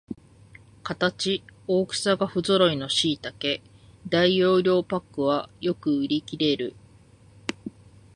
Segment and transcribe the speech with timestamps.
[0.81, 3.61] 形、大きさがふぞろいのしいたけ
[4.09, 6.73] 大容量パックはよく売りきれる